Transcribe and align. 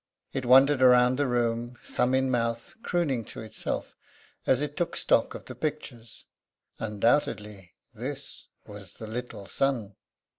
It 0.33 0.47
wandered 0.47 0.81
round 0.81 1.19
the 1.19 1.27
room, 1.27 1.77
thumb 1.83 2.15
in 2.15 2.31
mouth, 2.31 2.73
crooning 2.81 3.23
to 3.25 3.41
itself 3.41 3.95
as 4.47 4.59
it 4.63 4.75
took 4.75 4.95
stock 4.95 5.35
of 5.35 5.45
the 5.45 5.53
pictures. 5.53 6.25
Undoubtedly 6.79 7.73
this 7.93 8.47
was 8.65 8.93
the 8.93 9.05
'little 9.05 9.45
son.' 9.45 9.93